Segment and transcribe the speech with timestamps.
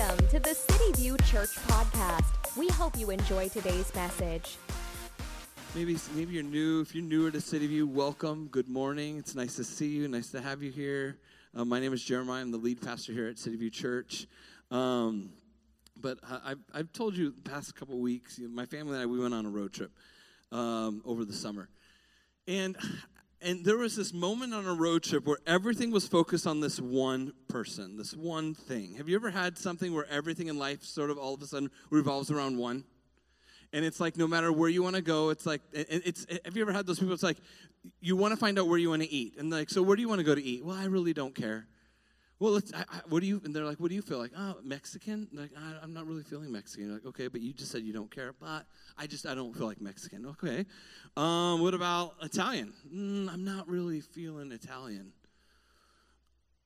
[0.00, 2.56] Welcome to the City View Church podcast.
[2.56, 4.56] We hope you enjoy today's message.
[5.74, 6.80] Maybe maybe you're new.
[6.80, 8.48] If you're newer to City View, welcome.
[8.50, 9.18] Good morning.
[9.18, 10.08] It's nice to see you.
[10.08, 11.18] Nice to have you here.
[11.54, 12.40] Uh, my name is Jeremiah.
[12.40, 14.26] I'm the lead pastor here at City View Church.
[14.70, 15.32] Um,
[16.00, 19.02] but I, I've, I've told you the past couple weeks, you know, my family and
[19.02, 19.92] I, we went on a road trip
[20.50, 21.68] um, over the summer.
[22.48, 22.74] And
[23.42, 26.80] and there was this moment on a road trip where everything was focused on this
[26.80, 28.94] one person, this one thing.
[28.94, 31.70] Have you ever had something where everything in life sort of all of a sudden
[31.90, 32.84] revolves around one?
[33.72, 36.26] And it's like no matter where you want to go, it's like it's.
[36.44, 37.14] Have you ever had those people?
[37.14, 37.38] It's like
[38.00, 40.02] you want to find out where you want to eat, and like, so where do
[40.02, 40.64] you want to go to eat?
[40.64, 41.66] Well, I really don't care.
[42.40, 43.40] Well, I, I, what do you?
[43.44, 44.32] And they're like, what do you feel like?
[44.36, 45.28] Oh, Mexican.
[45.32, 46.86] like, I, am not really feeling Mexican.
[46.86, 48.32] You're like, okay, but you just said you don't care.
[48.32, 48.64] But
[48.96, 50.24] I just I don't feel like Mexican.
[50.26, 50.64] Okay.
[51.18, 52.72] Um, what about Italian?
[52.92, 55.12] Mm, I'm not really feeling Italian.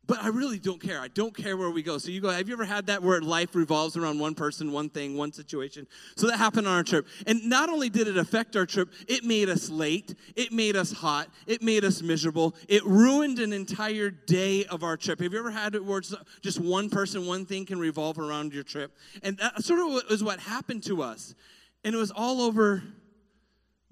[0.07, 1.01] But I really don't care.
[1.01, 1.97] I don't care where we go.
[1.97, 4.91] So you go, have you ever had that where life revolves around one person, one
[4.91, 5.87] thing, one situation?
[6.17, 7.07] So that happened on our trip.
[7.27, 10.93] And not only did it affect our trip, it made us late, it made us
[10.93, 12.55] hot, it made us miserable.
[12.69, 15.21] It ruined an entire day of our trip.
[15.21, 16.03] Have you ever had it where
[16.43, 18.95] just one person, one thing can revolve around your trip?
[19.23, 21.35] And that sort of was what happened to us.
[21.83, 22.83] And it was all over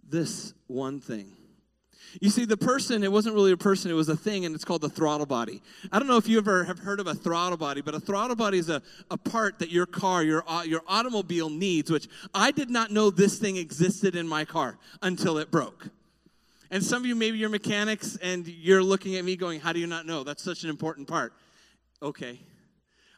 [0.07, 1.33] this one thing.
[2.21, 4.65] You see, the person, it wasn't really a person, it was a thing, and it's
[4.65, 5.63] called the throttle body.
[5.91, 8.37] I don't know if you ever have heard of a throttle body, but a throttle
[8.37, 12.51] body is a, a part that your car, your, uh, your automobile needs, which I
[12.51, 15.89] did not know this thing existed in my car until it broke.
[16.71, 19.79] And some of you, maybe you're mechanics, and you're looking at me going, How do
[19.79, 20.25] you not know?
[20.25, 21.35] That's such an important part.
[22.03, 22.41] Okay,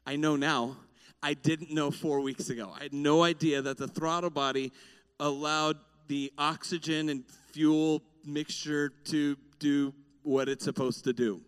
[0.06, 0.76] I know now.
[1.22, 2.70] I didn't know four weeks ago.
[2.78, 4.72] I had no idea that the throttle body
[5.18, 11.40] allowed the oxygen and fuel mixture to do what it's supposed to do.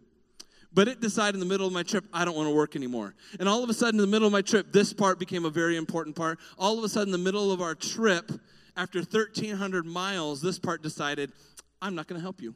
[0.73, 3.15] But it decided in the middle of my trip, I don't want to work anymore.
[3.41, 5.51] And all of a sudden, in the middle of my trip, this part became a
[5.51, 6.39] very important part.
[6.59, 8.31] All of a sudden, in the middle of our trip,
[8.77, 11.33] after 1,300 miles, this part decided,
[11.81, 12.55] I'm not going to help you.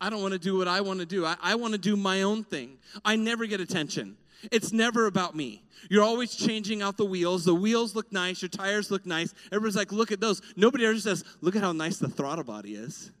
[0.00, 1.24] I don't want to do what I want to do.
[1.24, 2.78] I, I want to do my own thing.
[3.04, 4.16] I never get attention.
[4.52, 5.64] It's never about me.
[5.90, 7.44] You're always changing out the wheels.
[7.44, 8.42] The wheels look nice.
[8.42, 9.34] Your tires look nice.
[9.46, 10.42] Everybody's like, look at those.
[10.56, 13.12] Nobody ever says, look at how nice the throttle body is.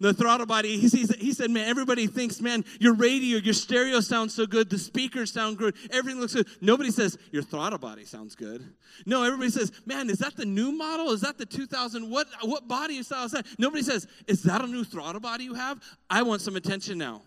[0.00, 4.32] The throttle body, he, he said, man, everybody thinks, man, your radio, your stereo sounds
[4.32, 4.70] so good.
[4.70, 5.74] The speakers sound good.
[5.90, 6.46] Everything looks good.
[6.62, 8.64] Nobody says, your throttle body sounds good.
[9.04, 11.10] No, everybody says, man, is that the new model?
[11.10, 12.08] Is that the 2000?
[12.08, 13.44] What, what body style is that?
[13.58, 15.82] Nobody says, is that a new throttle body you have?
[16.08, 17.20] I want some attention now.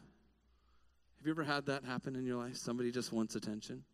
[1.24, 2.58] Have you ever had that happen in your life?
[2.58, 3.86] Somebody just wants attention?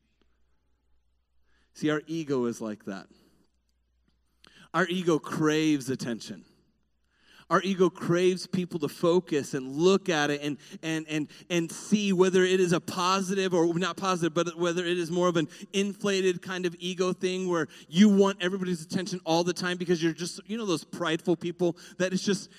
[1.75, 3.05] See, our ego is like that.
[4.73, 6.43] Our ego craves attention.
[7.49, 12.13] Our ego craves people to focus and look at it and, and, and, and see
[12.13, 15.47] whether it is a positive or not positive, but whether it is more of an
[15.73, 20.13] inflated kind of ego thing where you want everybody's attention all the time because you're
[20.13, 22.49] just, you know, those prideful people that it's just,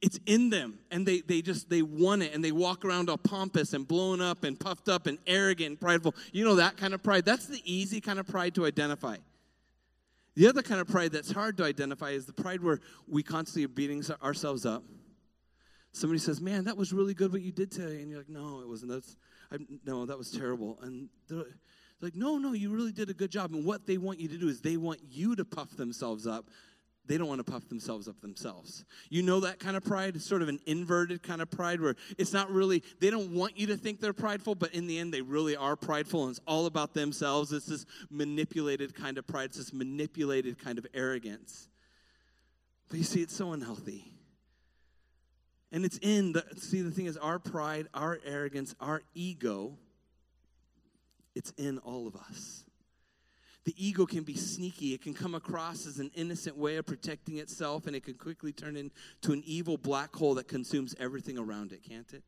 [0.00, 3.18] it's in them and they, they just, they want it and they walk around all
[3.18, 6.14] pompous and blown up and puffed up and arrogant and prideful.
[6.32, 7.26] You know, that kind of pride.
[7.26, 9.16] That's the easy kind of pride to identify.
[10.38, 12.78] The other kind of pride that's hard to identify is the pride where
[13.08, 14.84] we constantly are beating ourselves up.
[15.90, 18.60] Somebody says, "Man, that was really good what you did today," and you're like, "No,
[18.60, 18.92] it wasn't.
[18.92, 19.16] That's
[19.50, 21.44] I, no, that was terrible." And they're
[22.00, 24.38] like, "No, no, you really did a good job." And what they want you to
[24.38, 26.48] do is they want you to puff themselves up
[27.08, 28.84] they don't want to puff themselves up themselves.
[29.08, 30.14] You know that kind of pride?
[30.14, 33.58] It's sort of an inverted kind of pride where it's not really, they don't want
[33.58, 36.40] you to think they're prideful, but in the end, they really are prideful and it's
[36.46, 37.50] all about themselves.
[37.52, 41.68] It's this manipulated kind of pride, it's this manipulated kind of arrogance.
[42.90, 44.12] But you see, it's so unhealthy.
[45.72, 49.76] And it's in the, see, the thing is, our pride, our arrogance, our ego,
[51.34, 52.64] it's in all of us.
[53.68, 54.94] The ego can be sneaky.
[54.94, 58.50] It can come across as an innocent way of protecting itself, and it can quickly
[58.50, 62.22] turn into an evil black hole that consumes everything around it, can't it?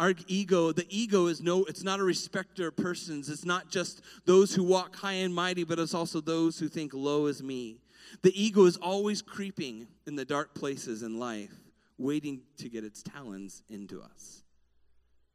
[0.00, 3.28] Our ego, the ego is no, it's not a respecter of persons.
[3.28, 6.92] It's not just those who walk high and mighty, but it's also those who think
[6.92, 7.78] low as me.
[8.22, 11.54] The ego is always creeping in the dark places in life,
[11.98, 14.42] waiting to get its talons into us.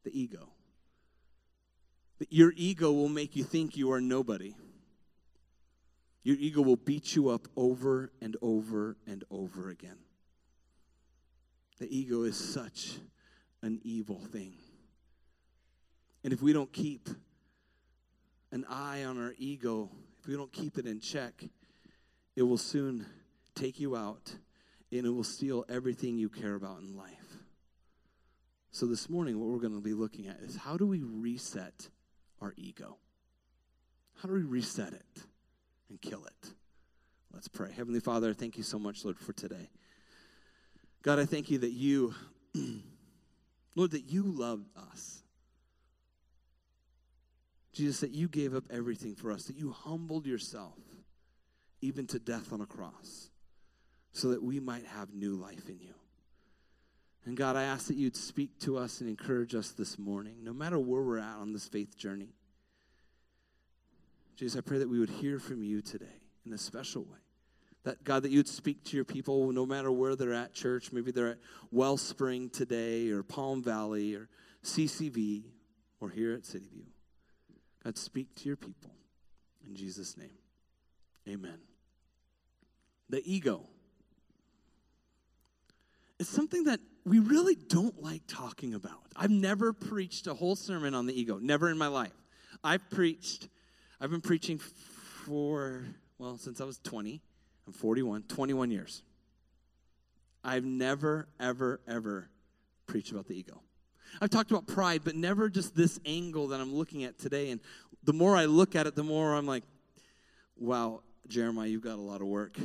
[0.04, 0.50] The ego.
[2.30, 4.54] Your ego will make you think you are nobody.
[6.24, 9.98] Your ego will beat you up over and over and over again.
[11.80, 13.00] The ego is such
[13.64, 14.54] an evil thing.
[16.24, 17.10] And if we don't keep
[18.52, 19.90] an eye on our ego,
[20.20, 21.44] if we don't keep it in check,
[22.36, 23.08] it will soon
[23.56, 24.36] take you out
[24.92, 27.38] and it will steal everything you care about in life.
[28.74, 31.90] So, this morning, what we're going to be looking at is how do we reset
[32.40, 32.98] our ego?
[34.22, 35.24] How do we reset it
[35.92, 36.54] and kill it?
[37.34, 37.72] Let's pray.
[37.72, 39.70] Heavenly Father, thank you so much, Lord, for today.
[41.04, 42.16] God, I thank you that you,
[43.76, 45.22] Lord, that you loved us.
[47.74, 50.78] Jesus, that you gave up everything for us, that you humbled yourself
[51.82, 53.30] even to death on a cross
[54.14, 55.94] so that we might have new life in you.
[57.26, 60.54] And God, I ask that you'd speak to us and encourage us this morning, no
[60.54, 62.34] matter where we're at on this faith journey.
[64.42, 67.20] Jesus, I pray that we would hear from you today in a special way.
[67.84, 70.92] That God, that you'd speak to your people no matter where they're at church.
[70.92, 71.38] Maybe they're at
[71.70, 74.30] Wellspring today or Palm Valley or
[74.64, 75.44] CCV
[76.00, 76.86] or here at City View.
[77.84, 78.90] God, speak to your people.
[79.64, 80.40] In Jesus' name,
[81.30, 81.60] amen.
[83.10, 83.62] The ego.
[86.20, 89.04] It's something that we really don't like talking about.
[89.16, 92.10] I've never preached a whole sermon on the ego, never in my life.
[92.64, 93.48] I've preached,
[94.01, 95.86] I've been preaching for,
[96.18, 97.21] well, since I was 20.
[97.68, 99.03] I'm 41, 21 years.
[100.44, 102.27] I've never, ever, ever
[102.88, 103.62] preached about the ego.
[104.19, 107.51] I've talked about pride, but never just this angle that I'm looking at today.
[107.51, 107.62] And
[108.03, 109.63] the more I look at it, the more I'm like,
[110.57, 112.57] wow, Jeremiah, you've got a lot of work.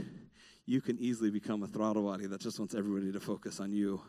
[0.64, 4.00] You can easily become a throttle body that just wants everybody to focus on you.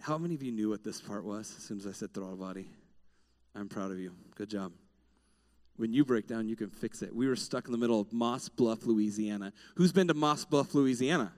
[0.00, 2.36] How many of you knew what this part was as soon as I said throttle
[2.36, 2.70] body?
[3.54, 4.12] I'm proud of you.
[4.34, 4.72] Good job.
[5.76, 7.14] When you break down, you can fix it.
[7.14, 9.52] We were stuck in the middle of Moss Bluff, Louisiana.
[9.74, 11.32] Who's been to Moss Bluff, Louisiana?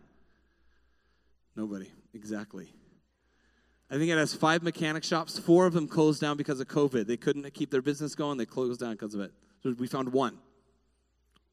[1.57, 1.91] Nobody.
[2.15, 2.73] Exactly.
[3.91, 5.39] I think it has five mechanic shops.
[5.39, 7.07] Four of them closed down because of COVID.
[7.07, 8.39] They couldn't keep their business going.
[8.39, 9.33] They closed down because of it.
[9.63, 10.39] So we found one.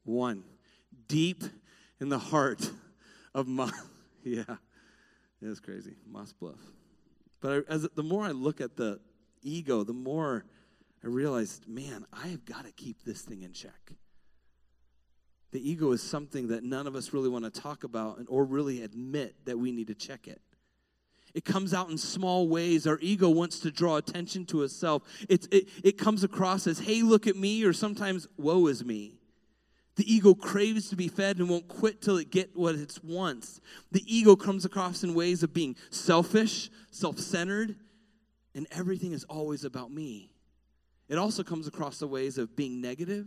[0.04, 0.44] One.
[1.08, 1.42] Deep
[2.00, 2.70] in the heart
[3.34, 3.72] of Moss.
[4.22, 4.44] yeah.
[5.42, 5.96] It was crazy.
[6.08, 6.60] Moss Bluff.
[7.40, 9.00] But I, as the more I look at the
[9.42, 10.44] ego, the more
[11.06, 13.92] I realized, man, I have got to keep this thing in check.
[15.52, 18.44] The ego is something that none of us really want to talk about and, or
[18.44, 20.40] really admit that we need to check it.
[21.32, 22.88] It comes out in small ways.
[22.88, 25.04] Our ego wants to draw attention to itself.
[25.28, 29.14] It's, it, it comes across as, hey, look at me, or sometimes, woe is me.
[29.94, 33.60] The ego craves to be fed and won't quit till it get what it wants.
[33.92, 37.76] The ego comes across in ways of being selfish, self-centered,
[38.56, 40.32] and everything is always about me.
[41.08, 43.26] It also comes across the ways of being negative,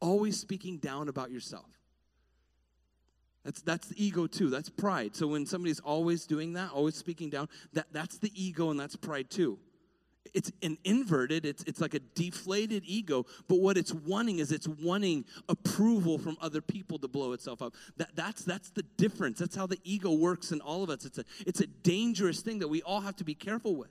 [0.00, 1.70] always speaking down about yourself.
[3.44, 4.48] That's, that's the ego too.
[4.48, 5.14] That's pride.
[5.14, 8.96] So when somebody's always doing that, always speaking down, that, that's the ego and that's
[8.96, 9.58] pride too.
[10.32, 14.66] It's an inverted, it's, it's like a deflated ego, but what it's wanting is it's
[14.66, 17.74] wanting approval from other people to blow itself up.
[17.98, 19.38] That, that's, that's the difference.
[19.38, 21.04] That's how the ego works in all of us.
[21.04, 23.90] It's a, it's a dangerous thing that we all have to be careful with.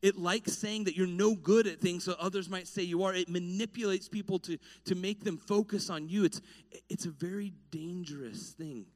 [0.00, 3.14] It likes saying that you're no good at things so others might say you are.
[3.14, 6.24] It manipulates people to, to make them focus on you.
[6.24, 6.40] It's,
[6.88, 8.86] it's a very dangerous thing.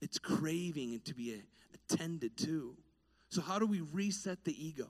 [0.00, 1.42] It's craving to be
[1.74, 2.76] attended to.
[3.28, 4.88] So, how do we reset the ego?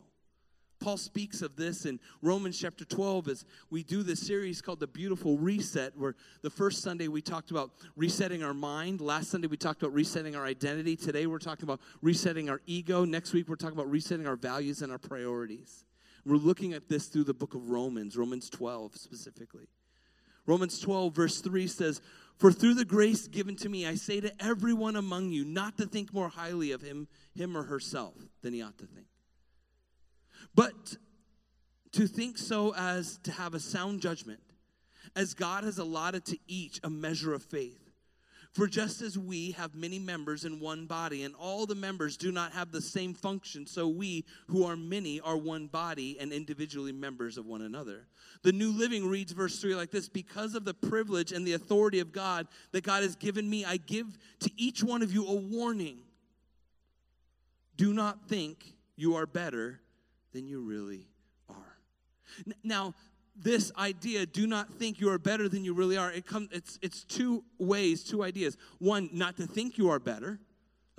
[0.82, 4.88] Paul speaks of this in Romans chapter 12 as we do this series called The
[4.88, 9.00] Beautiful Reset, where the first Sunday we talked about resetting our mind.
[9.00, 10.96] Last Sunday we talked about resetting our identity.
[10.96, 13.04] Today we're talking about resetting our ego.
[13.04, 15.84] Next week we're talking about resetting our values and our priorities.
[16.26, 19.68] We're looking at this through the book of Romans, Romans 12 specifically.
[20.46, 22.00] Romans 12, verse 3 says,
[22.38, 25.86] For through the grace given to me, I say to everyone among you not to
[25.86, 29.06] think more highly of him, him or herself than he ought to think
[30.54, 30.96] but
[31.92, 34.40] to think so as to have a sound judgment,
[35.14, 37.78] as God has allotted to each a measure of faith.
[38.52, 42.30] For just as we have many members in one body, and all the members do
[42.30, 46.92] not have the same function, so we, who are many, are one body and individually
[46.92, 48.06] members of one another.
[48.42, 51.98] The New Living reads verse 3 like this Because of the privilege and the authority
[52.00, 55.34] of God that God has given me, I give to each one of you a
[55.34, 56.00] warning.
[57.78, 59.80] Do not think you are better
[60.32, 61.06] than you really
[61.48, 61.76] are.
[62.64, 62.94] Now,
[63.36, 66.78] this idea, do not think you are better than you really are, it comes it's
[66.82, 68.56] it's two ways, two ideas.
[68.78, 70.38] One, not to think you are better.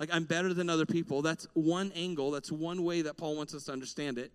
[0.00, 1.22] Like I'm better than other people.
[1.22, 4.32] That's one angle, that's one way that Paul wants us to understand it.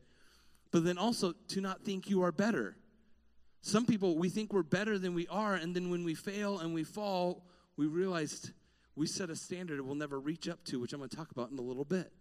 [0.72, 2.78] But then also to not think you are better.
[3.62, 6.74] Some people we think we're better than we are, and then when we fail and
[6.74, 7.44] we fall,
[7.76, 8.52] we realized
[8.96, 11.52] we set a standard we'll never reach up to, which I'm going to talk about
[11.52, 12.12] in a little bit.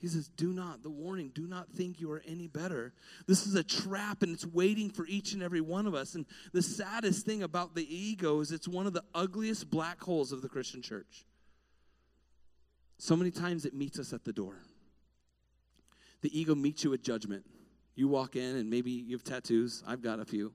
[0.00, 2.92] He says, Do not, the warning, do not think you are any better.
[3.26, 6.14] This is a trap and it's waiting for each and every one of us.
[6.14, 10.32] And the saddest thing about the ego is it's one of the ugliest black holes
[10.32, 11.24] of the Christian church.
[12.98, 14.62] So many times it meets us at the door.
[16.22, 17.44] The ego meets you with judgment.
[17.94, 19.82] You walk in and maybe you have tattoos.
[19.86, 20.52] I've got a few.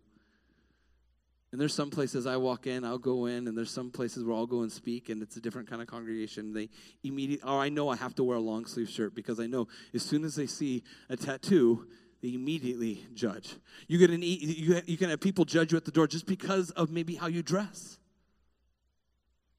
[1.52, 4.36] And there's some places I walk in, I'll go in, and there's some places where
[4.36, 6.54] I'll go and speak, and it's a different kind of congregation.
[6.54, 6.70] They
[7.04, 9.48] immediately, or oh, I know I have to wear a long sleeve shirt because I
[9.48, 11.88] know as soon as they see a tattoo,
[12.22, 13.56] they immediately judge.
[13.88, 16.70] You get an, you, you can have people judge you at the door just because
[16.72, 17.98] of maybe how you dress.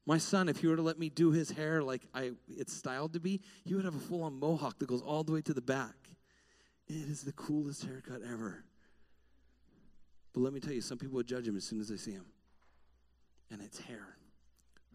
[0.05, 3.13] My son, if he were to let me do his hair like I it's styled
[3.13, 5.53] to be, he would have a full on mohawk that goes all the way to
[5.53, 5.95] the back.
[6.87, 8.63] It is the coolest haircut ever.
[10.33, 12.11] But let me tell you, some people would judge him as soon as they see
[12.11, 12.25] him.
[13.49, 14.15] And it's hair.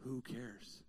[0.04, 0.82] Who cares?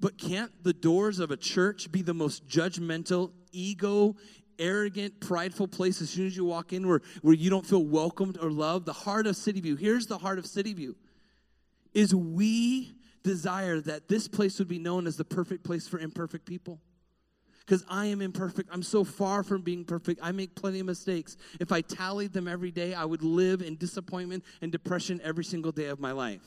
[0.00, 4.16] But can't the doors of a church be the most judgmental, ego,
[4.58, 8.38] arrogant, prideful place as soon as you walk in where, where you don't feel welcomed
[8.40, 8.86] or loved?
[8.86, 9.76] The heart of City View.
[9.76, 10.96] Here's the heart of City View.
[11.94, 16.46] Is we desire that this place would be known as the perfect place for imperfect
[16.46, 16.80] people
[17.66, 18.70] because I am imperfect.
[18.72, 20.20] I'm so far from being perfect.
[20.22, 21.36] I make plenty of mistakes.
[21.58, 25.72] If I tallied them every day, I would live in disappointment and depression every single
[25.72, 26.42] day of my life.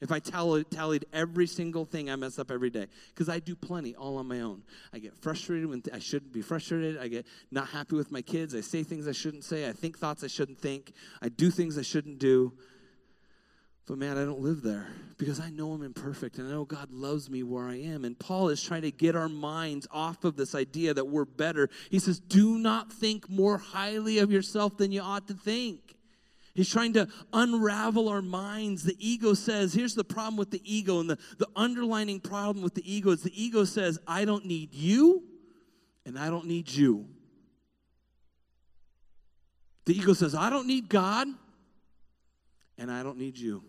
[0.00, 3.94] If I tallied, every single thing I mess up every day, because I do plenty
[3.94, 4.64] all on my own.
[4.92, 6.98] I get frustrated when I shouldn't be frustrated.
[6.98, 8.52] I get not happy with my kids.
[8.52, 9.68] I say things I shouldn't say.
[9.68, 10.92] I think thoughts I shouldn't think.
[11.22, 12.52] I do things I shouldn't do.
[13.86, 14.86] But man, I don't live there
[15.18, 18.04] because I know I'm imperfect and I know God loves me where I am.
[18.04, 21.68] And Paul is trying to get our minds off of this idea that we're better.
[21.90, 25.96] He says, Do not think more highly of yourself than you ought to think.
[26.54, 28.84] He's trying to unravel our minds.
[28.84, 32.74] The ego says, here's the problem with the ego, and the, the underlining problem with
[32.74, 35.22] the ego is the ego says, I don't need you,
[36.04, 37.06] and I don't need you.
[39.86, 41.26] The ego says, I don't need God,
[42.76, 43.64] and I don't need you.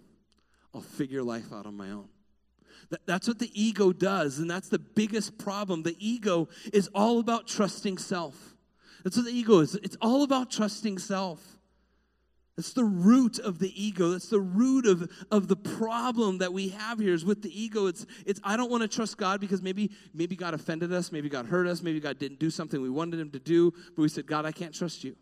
[0.74, 2.10] I'll figure life out on my own.
[3.06, 5.84] that's what the ego does, and that's the biggest problem.
[5.84, 8.56] The ego is all about trusting self.
[9.04, 9.76] That's what the ego is.
[9.76, 11.42] It's all about trusting self.
[12.56, 14.12] That's the root of the ego.
[14.12, 17.88] That's the root of, of the problem that we have here is with the ego.
[17.88, 21.30] It's, it's I don't want to trust God because maybe, maybe God offended us, maybe
[21.30, 24.10] God hurt us, maybe God didn't do something we wanted him to do, but we
[24.10, 25.16] said, God, I can't trust you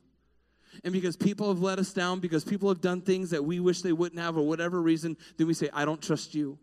[0.84, 3.82] and because people have let us down, because people have done things that we wish
[3.82, 6.58] they wouldn't have, or whatever reason, then we say, I don't trust you.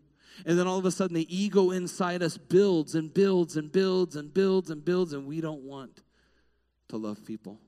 [0.45, 4.15] And then all of a sudden, the ego inside us builds and builds and builds
[4.15, 6.01] and builds and builds, and we don't want
[6.89, 7.59] to love people.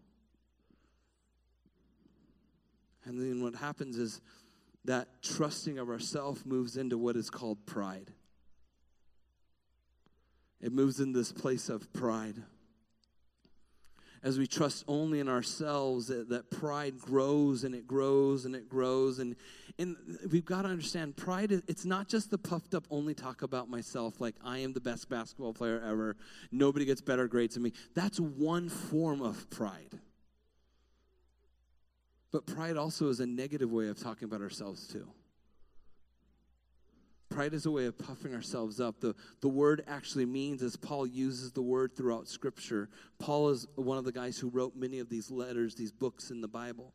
[3.05, 4.21] And then what happens is
[4.85, 8.11] that trusting of ourself moves into what is called pride.
[10.59, 12.35] It moves in this place of pride
[14.23, 18.69] as we trust only in ourselves, that, that pride grows and it grows and it
[18.69, 19.19] grows.
[19.19, 19.35] And,
[19.79, 19.95] and
[20.31, 24.21] we've got to understand pride, it's not just the puffed up only talk about myself,
[24.21, 26.15] like I am the best basketball player ever,
[26.51, 27.73] nobody gets better grades than me.
[27.95, 29.99] That's one form of pride.
[32.31, 35.07] But pride also is a negative way of talking about ourselves, too.
[37.31, 38.99] Pride is a way of puffing ourselves up.
[38.99, 43.97] The, the word actually means, as Paul uses the word throughout Scripture, Paul is one
[43.97, 46.93] of the guys who wrote many of these letters, these books in the Bible.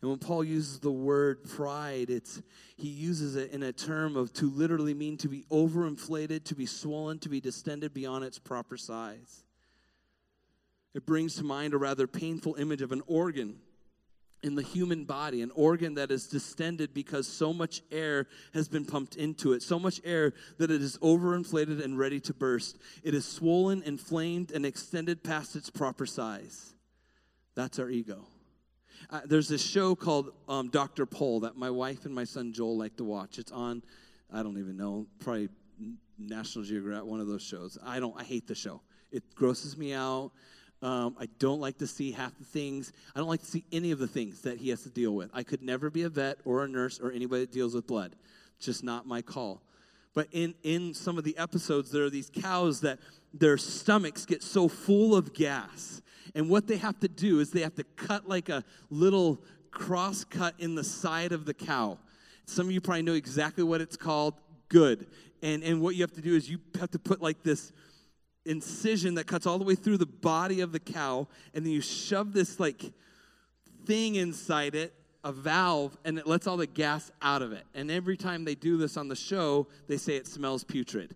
[0.00, 2.42] And when Paul uses the word pride, it's
[2.76, 6.66] he uses it in a term of to literally mean to be overinflated, to be
[6.66, 9.44] swollen, to be distended beyond its proper size.
[10.94, 13.58] It brings to mind a rather painful image of an organ
[14.46, 18.84] in the human body, an organ that is distended because so much air has been
[18.84, 22.78] pumped into it, so much air that it is overinflated and ready to burst.
[23.02, 26.74] It is swollen, inflamed, and extended past its proper size.
[27.54, 28.26] That's our ego.
[29.10, 31.06] Uh, there's this show called um, Dr.
[31.06, 33.38] Pol that my wife and my son Joel like to watch.
[33.38, 33.82] It's on,
[34.32, 35.48] I don't even know, probably
[36.18, 37.78] National Geographic, one of those shows.
[37.84, 38.80] I don't, I hate the show.
[39.12, 40.32] It grosses me out.
[40.86, 42.92] Um, I don't like to see half the things.
[43.12, 45.30] I don't like to see any of the things that he has to deal with.
[45.34, 48.14] I could never be a vet or a nurse or anybody that deals with blood.
[48.60, 49.62] Just not my call.
[50.14, 53.00] But in, in some of the episodes, there are these cows that
[53.34, 56.02] their stomachs get so full of gas.
[56.36, 60.22] And what they have to do is they have to cut like a little cross
[60.22, 61.98] cut in the side of the cow.
[62.44, 64.34] Some of you probably know exactly what it's called.
[64.68, 65.08] Good.
[65.42, 67.72] And, and what you have to do is you have to put like this
[68.46, 71.80] incision that cuts all the way through the body of the cow, and then you
[71.80, 72.92] shove this like
[73.84, 77.64] thing inside it, a valve, and it lets all the gas out of it.
[77.74, 81.14] And every time they do this on the show, they say it smells putrid.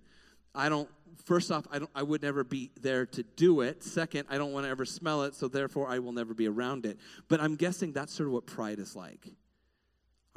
[0.54, 0.88] I don't.
[1.24, 1.90] First off, I don't.
[1.94, 3.82] I would never be there to do it.
[3.84, 6.86] Second, I don't want to ever smell it, so therefore I will never be around
[6.86, 6.98] it.
[7.28, 9.28] But I'm guessing that's sort of what pride is like.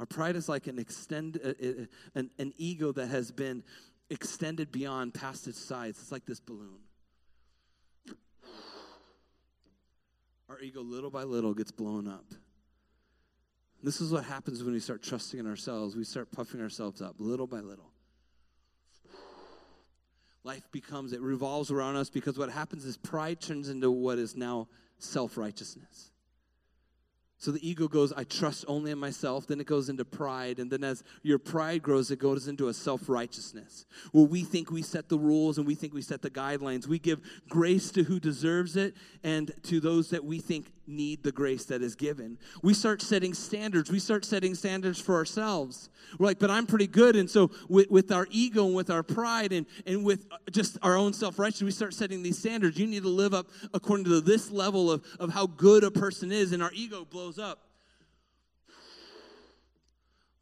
[0.00, 3.62] Our pride is like an extend, uh, uh, an, an ego that has been
[4.10, 5.98] extended beyond past its sides.
[6.00, 6.78] It's like this balloon.
[10.48, 12.26] our ego little by little gets blown up.
[13.82, 15.96] This is what happens when we start trusting in ourselves.
[15.96, 17.90] We start puffing ourselves up little by little.
[20.44, 24.36] Life becomes, it revolves around us because what happens is pride turns into what is
[24.36, 24.68] now
[24.98, 26.12] self righteousness.
[27.44, 29.46] So the ego goes, I trust only in myself.
[29.46, 30.58] Then it goes into pride.
[30.58, 34.70] And then as your pride grows, it goes into a self righteousness where we think
[34.70, 36.86] we set the rules and we think we set the guidelines.
[36.86, 37.20] We give
[37.50, 41.82] grace to who deserves it and to those that we think need the grace that
[41.82, 42.38] is given.
[42.62, 43.90] We start setting standards.
[43.90, 45.88] We start setting standards for ourselves.
[46.18, 47.16] We're like, but I'm pretty good.
[47.16, 50.78] And so with, with our ego and with our pride and, and with uh, just
[50.82, 52.78] our own self righteousness, we start setting these standards.
[52.78, 56.32] You need to live up according to this level of, of how good a person
[56.32, 56.52] is.
[56.52, 57.60] And our ego blows up.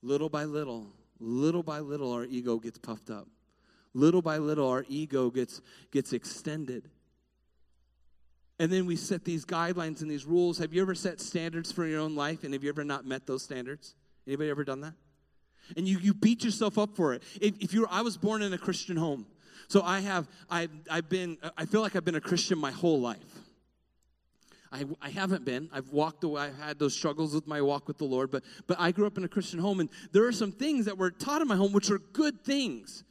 [0.03, 0.89] Little by little,
[1.21, 3.29] little by little, our ego gets puffed up.
[3.95, 6.89] Little by little, our ego gets, gets extended.
[8.62, 10.59] And then we set these guidelines and these rules.
[10.59, 13.26] Have you ever set standards for your own life and have you ever not met
[13.26, 13.97] those standards?
[14.25, 14.92] Anybody ever done that?
[15.76, 17.25] And you, you beat yourself up for it.
[17.40, 19.26] If, if you I was born in a Christian home.
[19.66, 23.00] So I have, I, I've been, I feel like I've been a Christian my whole
[23.00, 23.19] life.
[24.71, 25.69] I, I haven't been.
[25.73, 26.42] I've walked away.
[26.42, 29.19] I've had those struggles with my walk with the Lord, but, but I grew up
[29.19, 31.73] in a Christian home, and there are some things that were taught in my home
[31.73, 33.02] which are good things.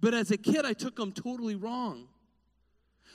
[0.00, 2.06] But as a kid, I took them totally wrong.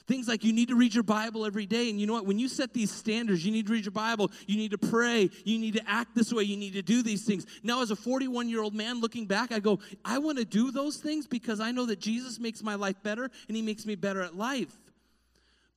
[0.08, 1.90] Things like you need to read your Bible every day.
[1.90, 2.26] And you know what?
[2.26, 5.30] When you set these standards, you need to read your Bible, you need to pray,
[5.44, 7.46] you need to act this way, you need to do these things.
[7.64, 10.72] Now, as a 41 year old man looking back, I go, I want to do
[10.72, 13.96] those things because I know that Jesus makes my life better and he makes me
[13.96, 14.78] better at life.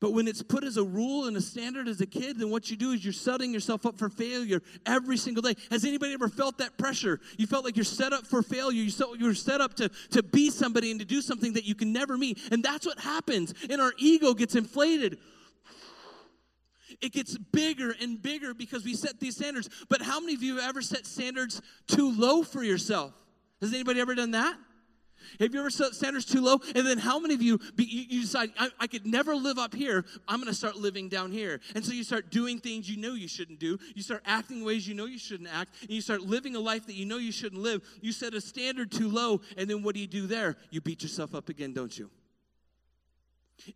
[0.00, 2.70] But when it's put as a rule and a standard as a kid, then what
[2.70, 5.54] you do is you're setting yourself up for failure every single day.
[5.72, 7.20] Has anybody ever felt that pressure?
[7.36, 8.80] You felt like you're set up for failure.
[8.80, 11.92] You you're set up to, to be somebody and to do something that you can
[11.92, 12.38] never meet.
[12.52, 13.54] And that's what happens.
[13.68, 15.18] And our ego gets inflated.
[17.00, 19.68] It gets bigger and bigger because we set these standards.
[19.88, 23.12] But how many of you have ever set standards too low for yourself?
[23.60, 24.56] Has anybody ever done that?
[25.40, 26.60] Have you ever set standards too low?
[26.74, 29.74] And then how many of you, be you decide, I, I could never live up
[29.74, 30.04] here.
[30.26, 31.60] I'm going to start living down here.
[31.74, 33.78] And so you start doing things you know you shouldn't do.
[33.94, 35.74] You start acting ways you know you shouldn't act.
[35.82, 37.82] And you start living a life that you know you shouldn't live.
[38.00, 39.40] You set a standard too low.
[39.56, 40.56] And then what do you do there?
[40.70, 42.10] You beat yourself up again, don't you?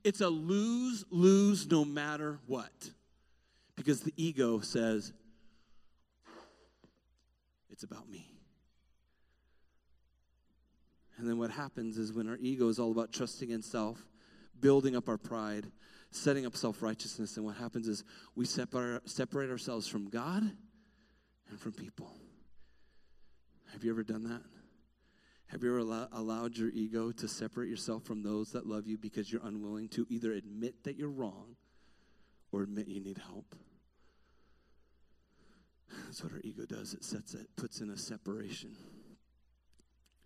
[0.05, 2.91] It's a lose lose no matter what.
[3.77, 5.13] Because the ego says,
[7.71, 8.32] it's about me.
[11.23, 14.05] And then what happens is when our ego is all about trusting in self,
[14.59, 15.71] building up our pride,
[16.11, 18.03] setting up self righteousness, and what happens is
[18.35, 20.43] we separate, separate ourselves from God
[21.49, 22.13] and from people.
[23.73, 24.43] Have you ever done that?
[25.47, 28.99] Have you ever allow, allowed your ego to separate yourself from those that love you
[28.99, 31.55] because you're unwilling to either admit that you're wrong
[32.51, 33.55] or admit you need help?
[36.07, 36.95] That's what our ego does.
[36.95, 38.75] It sets it, puts in a separation.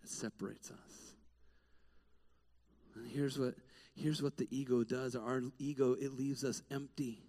[0.06, 1.16] It separates us.
[2.94, 3.54] And here's what
[3.96, 5.16] here's what the ego does.
[5.16, 7.24] Our ego, it leaves us empty.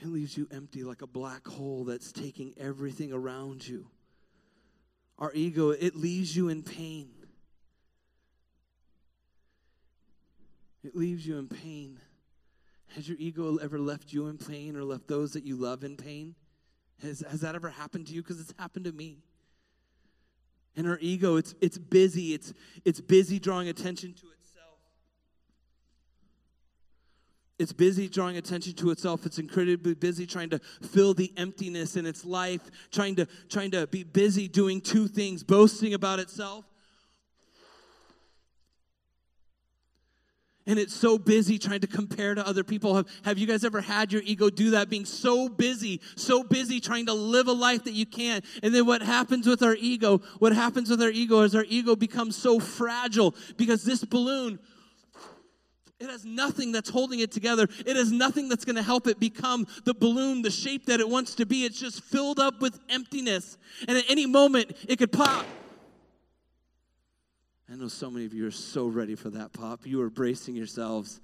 [0.00, 3.88] It leaves you empty like a black hole that's taking everything around you.
[5.18, 7.10] Our ego, it leaves you in pain.
[10.82, 12.00] It leaves you in pain.
[12.94, 15.98] Has your ego ever left you in pain or left those that you love in
[15.98, 16.36] pain?
[17.02, 18.22] Has, has that ever happened to you?
[18.22, 19.18] Because it's happened to me.
[20.76, 22.34] And our ego, it's, it's busy.
[22.34, 22.52] It's,
[22.84, 24.78] it's busy drawing attention to itself.
[27.58, 29.26] It's busy drawing attention to itself.
[29.26, 33.86] It's incredibly busy trying to fill the emptiness in its life, trying to, trying to
[33.86, 36.64] be busy doing two things boasting about itself
[40.66, 42.94] and it's so busy trying to compare to other people.
[42.94, 44.88] Have, have you guys ever had your ego do that?
[44.88, 48.44] Being so busy, so busy trying to live a life that you can't.
[48.62, 50.18] And then what happens with our ego?
[50.38, 54.60] What happens with our ego is our ego becomes so fragile because this balloon,
[55.98, 57.68] it has nothing that's holding it together.
[57.84, 61.08] It has nothing that's going to help it become the balloon, the shape that it
[61.08, 61.64] wants to be.
[61.64, 63.56] It's just filled up with emptiness.
[63.88, 65.44] And at any moment, it could pop.
[67.70, 69.86] I know so many of you are so ready for that pop.
[69.86, 71.20] You are bracing yourselves,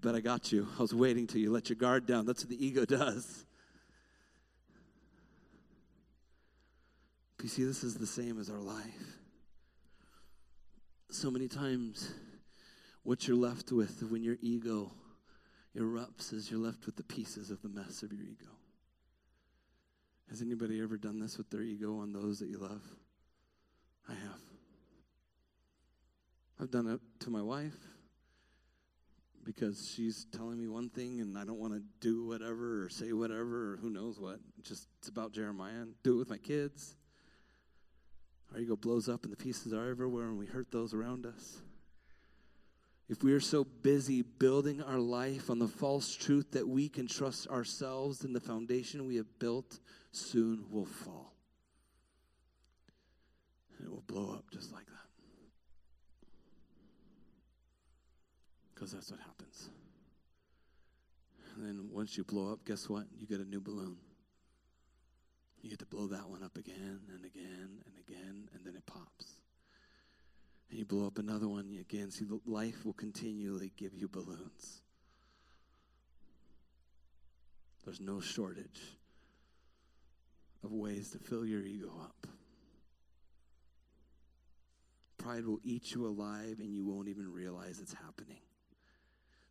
[0.00, 0.68] but I got you.
[0.78, 2.26] I was waiting till you let your guard down.
[2.26, 3.44] That's what the ego does.
[7.36, 8.84] But you see, this is the same as our life.
[11.10, 12.12] So many times,
[13.02, 14.92] what you're left with when your ego
[15.76, 18.50] erupts is you're left with the pieces of the mess of your ego.
[20.28, 22.82] Has anybody ever done this with their ego on those that you love?
[24.08, 24.40] I have.
[26.60, 27.76] I've done it to my wife,
[29.44, 33.12] because she's telling me one thing and I don't want to do whatever or say
[33.14, 34.40] whatever or who knows what.
[34.62, 35.86] Just it's about Jeremiah.
[36.02, 36.96] Do it with my kids.
[38.52, 41.62] Our ego blows up and the pieces are everywhere and we hurt those around us.
[43.08, 47.08] If we are so busy building our life on the false truth that we can
[47.08, 49.80] trust ourselves, then the foundation we have built
[50.12, 51.32] soon will fall.
[53.78, 55.00] And it will blow up just like that.
[58.80, 59.68] Because that's what happens.
[61.54, 63.04] And then once you blow up, guess what?
[63.14, 63.98] You get a new balloon.
[65.60, 68.86] You get to blow that one up again and again and again, and then it
[68.86, 69.34] pops.
[70.70, 72.10] And you blow up another one again.
[72.10, 74.80] See, life will continually give you balloons.
[77.84, 78.80] There's no shortage
[80.64, 82.26] of ways to fill your ego up.
[85.18, 88.38] Pride will eat you alive, and you won't even realize it's happening.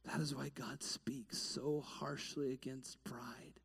[0.05, 3.59] That is why God speaks so harshly against pride.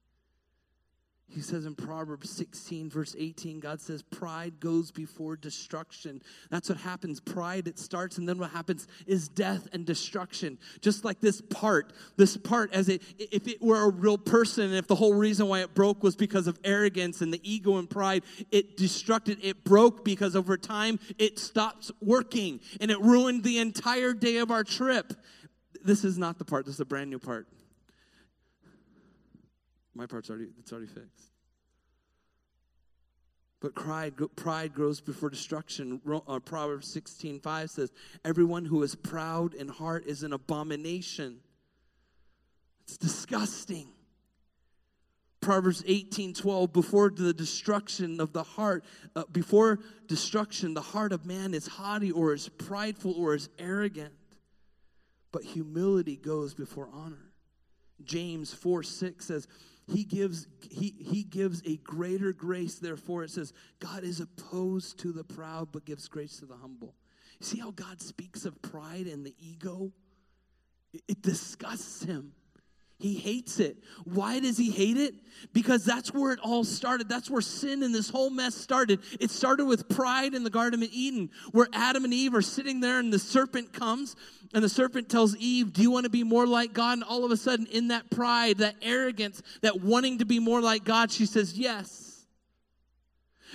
[1.26, 6.22] He says in Proverbs 16, verse 18, God says, Pride goes before destruction.
[6.50, 7.18] That's what happens.
[7.18, 10.58] Pride, it starts, and then what happens is death and destruction.
[10.80, 14.74] Just like this part, this part, as it, if it were a real person, and
[14.74, 17.90] if the whole reason why it broke was because of arrogance and the ego and
[17.90, 23.58] pride, it destructed, it broke because over time it stopped working and it ruined the
[23.58, 25.14] entire day of our trip
[25.84, 26.64] this is not the part.
[26.64, 27.46] This is a brand new part.
[29.94, 31.30] My part's already it's already fixed.
[33.60, 35.98] But pride, pride grows before destruction.
[36.28, 37.92] Uh, Proverbs 16, 5 says,
[38.22, 41.38] Everyone who is proud in heart is an abomination.
[42.82, 43.88] It's disgusting.
[45.40, 48.84] Proverbs 18, 12, before the destruction of the heart,
[49.16, 54.12] uh, before destruction, the heart of man is haughty or is prideful or is arrogant
[55.34, 57.32] but humility goes before honor.
[58.04, 59.48] James 4 6 says,
[59.92, 62.76] he gives he he gives a greater grace.
[62.76, 66.94] Therefore it says god is opposed to the proud but gives grace to the humble.
[67.40, 69.90] See how god speaks of pride and the ego?
[70.92, 72.32] It, it disgusts him
[73.04, 73.76] he hates it.
[74.04, 75.14] Why does he hate it?
[75.52, 77.06] Because that's where it all started.
[77.06, 79.00] That's where sin and this whole mess started.
[79.20, 82.80] It started with pride in the Garden of Eden, where Adam and Eve are sitting
[82.80, 84.16] there and the serpent comes
[84.54, 86.94] and the serpent tells Eve, Do you want to be more like God?
[86.94, 90.62] And all of a sudden, in that pride, that arrogance, that wanting to be more
[90.62, 92.24] like God, she says, Yes.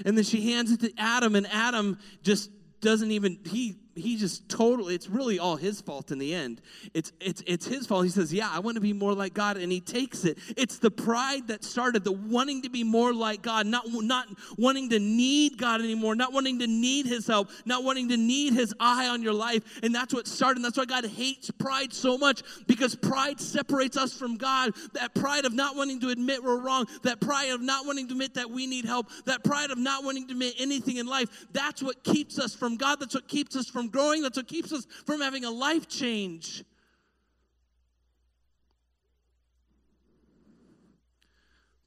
[0.06, 4.48] And then she hands it to Adam, and Adam just doesn't even, he he just
[4.50, 6.62] totally it's really all his fault in the end.
[6.94, 8.06] It's it's it's his fault.
[8.06, 10.38] He says yeah i want to be more like god and he takes it.
[10.58, 14.90] It's the pride that started the wanting to be more like god not not wanting
[14.90, 18.74] to need god anymore not wanting to need his help not wanting to need his
[18.80, 22.42] eye on your life and that's what started that's why god hates pride so much
[22.68, 24.74] because pride separates us from god.
[24.94, 28.14] That pride of not wanting to admit we're wrong that pride of not wanting to
[28.14, 31.48] admit that we need help that pride of not wanting to admit anything in life
[31.52, 34.22] that's what keeps us from god that's what keeps us from growing.
[34.22, 36.64] That's what keeps us from having a life change.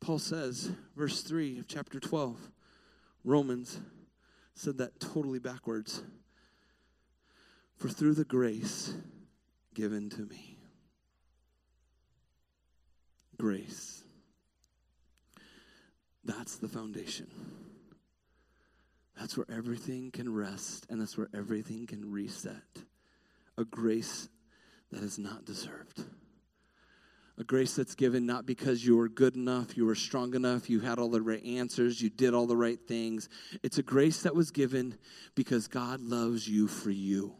[0.00, 2.50] Paul says, verse 3 of chapter 12,
[3.24, 3.80] Romans
[4.54, 6.02] said that totally backwards.
[7.76, 8.94] For through the grace
[9.74, 10.58] given to me,
[13.38, 14.02] grace,
[16.24, 17.28] that's the foundation.
[19.22, 22.56] That's where everything can rest and that's where everything can reset.
[23.56, 24.28] A grace
[24.90, 26.02] that is not deserved.
[27.38, 30.80] A grace that's given not because you were good enough, you were strong enough, you
[30.80, 33.28] had all the right answers, you did all the right things.
[33.62, 34.98] It's a grace that was given
[35.36, 37.36] because God loves you for you.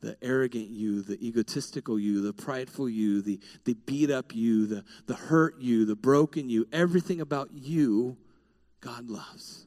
[0.00, 4.82] The arrogant you, the egotistical you, the prideful you, the, the beat up you, the,
[5.06, 8.16] the hurt you, the broken you, everything about you,
[8.80, 9.66] God loves.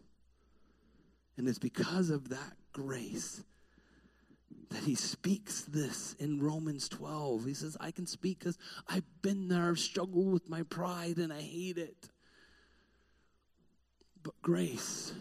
[1.39, 3.45] And it's because of that grace
[4.71, 7.45] that he speaks this in Romans 12.
[7.45, 8.57] He says, I can speak because
[8.89, 12.09] I've been there, I've struggled with my pride, and I hate it.
[14.21, 15.13] But grace,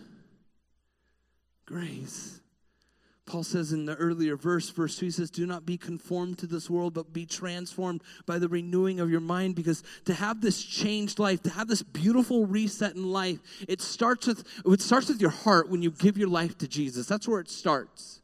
[1.67, 2.41] grace
[3.29, 6.47] Paul says in the earlier verse, verse 2, he says, Do not be conformed to
[6.47, 9.55] this world, but be transformed by the renewing of your mind.
[9.55, 13.39] Because to have this changed life, to have this beautiful reset in life,
[13.69, 17.07] it starts with it starts with your heart when you give your life to Jesus.
[17.07, 18.23] That's where it starts.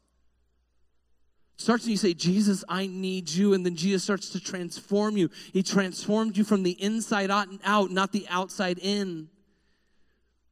[1.53, 5.17] It starts when you say, Jesus, I need you, and then Jesus starts to transform
[5.17, 5.29] you.
[5.53, 9.29] He transformed you from the inside out, not the outside in.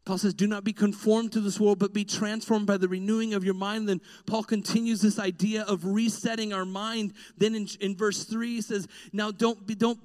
[0.06, 3.34] Paul says, Do not be conformed to this world, but be transformed by the renewing
[3.34, 3.88] of your mind.
[3.88, 7.14] Then Paul continues this idea of resetting our mind.
[7.38, 10.00] Then in, in verse 3, he says, Now don't be, don't,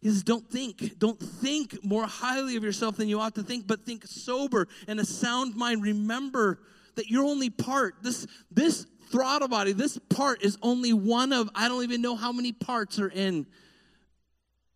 [0.00, 3.66] he says, Don't think, don't think more highly of yourself than you ought to think,
[3.66, 5.82] but think sober and a sound mind.
[5.82, 6.60] Remember
[6.94, 7.96] that you're only part.
[8.02, 12.30] This, this throttle body, this part is only one of, I don't even know how
[12.30, 13.46] many parts are in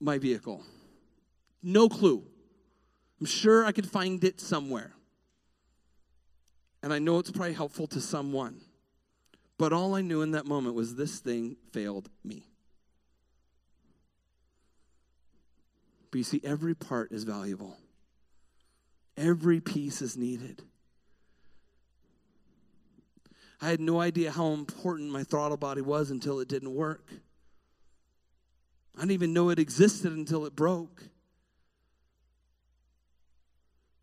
[0.00, 0.64] my vehicle.
[1.62, 2.24] No clue.
[3.20, 4.92] I'm sure I could find it somewhere.
[6.82, 8.60] And I know it's probably helpful to someone.
[9.58, 12.44] But all I knew in that moment was this thing failed me.
[16.10, 17.76] But you see, every part is valuable,
[19.16, 20.62] every piece is needed.
[23.60, 27.10] I had no idea how important my throttle body was until it didn't work.
[28.96, 31.02] I didn't even know it existed until it broke.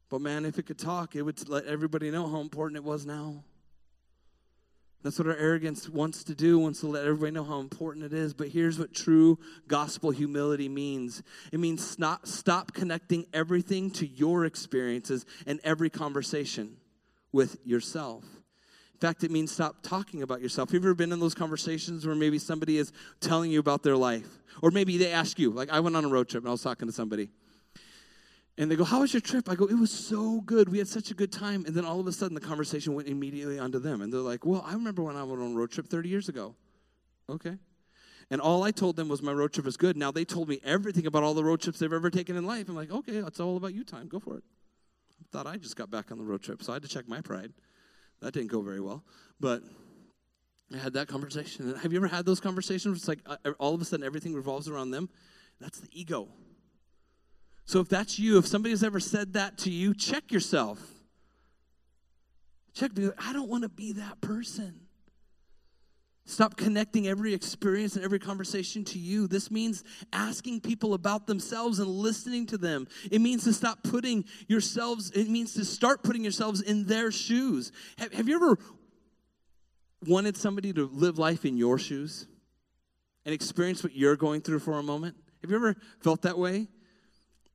[0.10, 3.06] But man, if it could talk, it would let everybody know how important it was
[3.06, 3.44] now.
[5.06, 8.14] That's what our arrogance wants to do, wants to let everybody know how important it
[8.14, 8.34] is.
[8.34, 9.38] But here's what true
[9.68, 16.78] gospel humility means it means not, stop connecting everything to your experiences and every conversation
[17.32, 18.24] with yourself.
[18.96, 20.70] In fact, it means stop talking about yourself.
[20.70, 23.98] Have you ever been in those conversations where maybe somebody is telling you about their
[23.98, 24.28] life?
[24.64, 26.64] Or maybe they ask you, like I went on a road trip and I was
[26.64, 27.30] talking to somebody.
[28.58, 29.50] And they go, How was your trip?
[29.50, 30.70] I go, It was so good.
[30.70, 31.66] We had such a good time.
[31.66, 34.02] And then all of a sudden, the conversation went immediately onto them.
[34.02, 36.30] And they're like, Well, I remember when I went on a road trip 30 years
[36.30, 36.56] ago.
[37.30, 37.58] Okay.
[38.32, 39.98] And all I told them was my road trip was good.
[39.98, 42.70] Now they told me everything about all the road trips they've ever taken in life.
[42.70, 44.08] I'm like, Okay, it's all about you time.
[44.08, 44.44] Go for it.
[45.20, 47.08] I thought I just got back on the road trip, so I had to check
[47.08, 47.52] my pride.
[48.22, 49.04] That didn't go very well.
[49.40, 49.64] But
[50.74, 51.70] I had that conversation.
[51.70, 52.98] And have you ever had those conversations?
[52.98, 55.10] It's like uh, all of a sudden everything revolves around them.
[55.60, 56.30] That's the ego.
[57.66, 60.80] So if that's you, if somebody has ever said that to you, check yourself.
[62.74, 64.82] Check, I don't want to be that person.
[66.28, 69.28] Stop connecting every experience and every conversation to you.
[69.28, 72.88] This means asking people about themselves and listening to them.
[73.12, 77.72] It means to stop putting yourselves, it means to start putting yourselves in their shoes.
[78.00, 78.58] Have, have you ever
[80.08, 82.28] wanted somebody to live life in your shoes
[83.24, 85.16] and experience what you're going through for a moment?
[85.42, 86.68] Have you ever felt that way?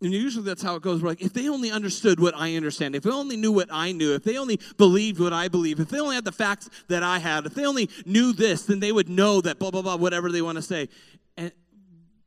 [0.02, 1.02] And usually that's how it goes.
[1.02, 3.92] We're like, if they only understood what I understand, if they only knew what I
[3.92, 7.02] knew, if they only believed what I believe, if they only had the facts that
[7.02, 9.96] I had, if they only knew this, then they would know that blah, blah, blah,
[9.96, 10.88] whatever they want to say.
[11.36, 11.52] And,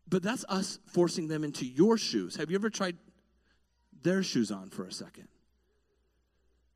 [0.08, 2.36] but that's us forcing them into your shoes.
[2.36, 2.98] Have you ever tried
[4.04, 5.28] their shoes on for a second?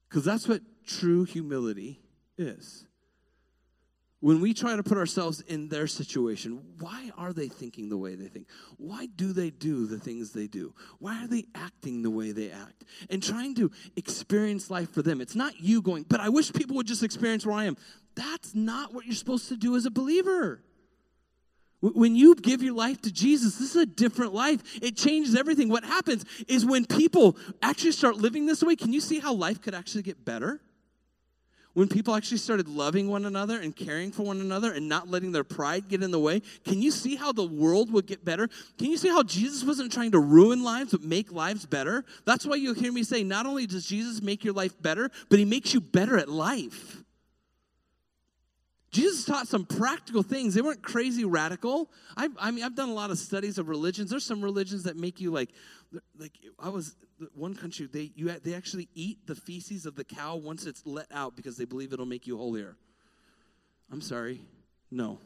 [0.10, 2.00] Because that's what true humility
[2.40, 2.87] is
[4.20, 8.16] when we try to put ourselves in their situation, why are they thinking the way
[8.16, 8.48] they think?
[8.78, 10.74] Why do they do the things they do?
[11.00, 12.84] Why are they acting the way they act?
[13.12, 15.22] And trying to experience life for them.
[15.22, 17.78] It's not you going, but I wish people would just experience where I am.
[18.16, 20.64] That's not what you're supposed to do as a believer.
[21.80, 24.80] When you give your life to Jesus, this is a different life.
[24.82, 25.70] It changes everything.
[25.70, 29.62] What happens is when people actually start living this way, can you see how life
[29.62, 30.60] could actually get better?
[31.78, 35.32] When people actually started loving one another and caring for one another and not letting
[35.32, 38.50] their pride get in the way, can you see how the world would get better?
[38.80, 42.04] Can you see how Jesus wasn't trying to ruin lives, but make lives better?
[42.26, 45.38] That's why you'll hear me say not only does Jesus make your life better, but
[45.38, 47.04] he makes you better at life.
[48.90, 50.56] Jesus taught some practical things.
[50.56, 51.92] They weren't crazy radical.
[52.16, 54.10] I've, I mean, I've done a lot of studies of religions.
[54.10, 55.52] There's some religions that make you like,
[56.18, 56.96] like I was
[57.34, 57.88] one country.
[57.92, 61.58] They you they actually eat the feces of the cow once it's let out because
[61.58, 62.78] they believe it'll make you holier.
[63.92, 64.42] I'm sorry,
[64.92, 65.20] no,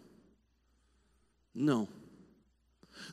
[1.53, 1.87] no.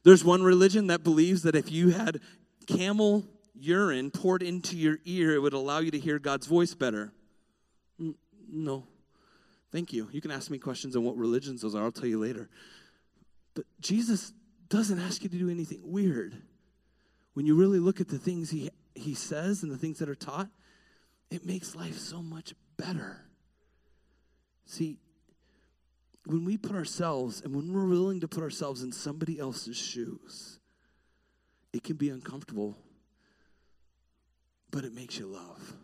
[0.04, 2.20] There's one religion that believes that if you had
[2.66, 7.12] camel urine poured into your ear, it would allow you to hear God's voice better.
[8.50, 8.86] No.
[9.70, 10.08] Thank you.
[10.12, 11.82] You can ask me questions on what religions those are.
[11.82, 12.48] I'll tell you later.
[13.54, 14.32] But Jesus
[14.68, 16.40] doesn't ask you to do anything weird.
[17.38, 20.16] When you really look at the things he, he says and the things that are
[20.16, 20.48] taught,
[21.30, 23.26] it makes life so much better.
[24.66, 24.98] See,
[26.26, 30.58] when we put ourselves and when we're willing to put ourselves in somebody else's shoes,
[31.72, 32.76] it can be uncomfortable,
[34.72, 35.74] but it makes you love.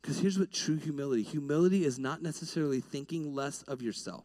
[0.00, 4.24] Because here's what true humility humility is not necessarily thinking less of yourself,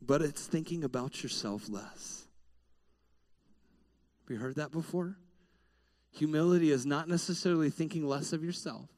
[0.00, 2.19] but it's thinking about yourself less.
[4.30, 5.16] Have you heard that before?
[6.12, 8.88] Humility is not necessarily thinking less of yourself.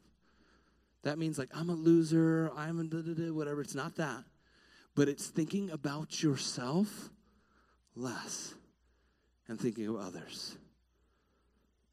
[1.05, 3.63] That means like I'm a loser, I'm a da, da, da, whatever.
[3.63, 4.25] It's not that.
[4.95, 7.09] But it's thinking about yourself
[7.97, 8.53] less
[9.49, 10.59] and thinking of others.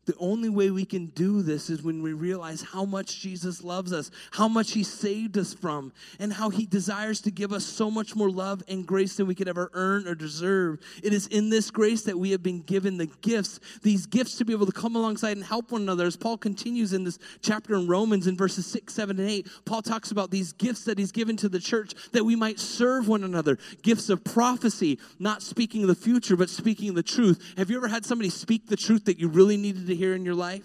[0.09, 3.93] The only way we can do this is when we realize how much Jesus loves
[3.93, 7.91] us, how much He saved us from, and how He desires to give us so
[7.91, 10.79] much more love and grace than we could ever earn or deserve.
[11.03, 14.45] It is in this grace that we have been given the gifts, these gifts to
[14.45, 16.07] be able to come alongside and help one another.
[16.07, 19.83] As Paul continues in this chapter in Romans in verses 6, 7, and 8, Paul
[19.83, 23.23] talks about these gifts that He's given to the church that we might serve one
[23.23, 23.59] another.
[23.83, 27.53] Gifts of prophecy, not speaking the future, but speaking the truth.
[27.57, 30.25] Have you ever had somebody speak the truth that you really needed to hear in
[30.25, 30.63] your life?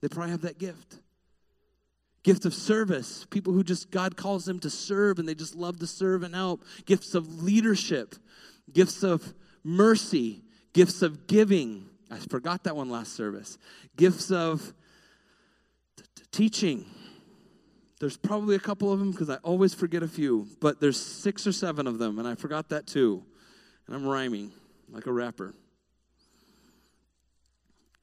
[0.00, 0.98] They probably have that gift.
[2.22, 5.78] Gift of service, people who just, God calls them to serve and they just love
[5.80, 6.64] to serve and help.
[6.84, 8.14] Gifts of leadership,
[8.72, 11.86] gifts of mercy, gifts of giving.
[12.10, 13.58] I forgot that one last service.
[13.96, 14.74] Gifts of
[15.96, 16.84] t- t- teaching.
[18.00, 21.46] There's probably a couple of them because I always forget a few, but there's six
[21.46, 23.22] or seven of them, and I forgot that too.
[23.86, 24.52] And I'm rhyming
[24.90, 25.54] like a rapper.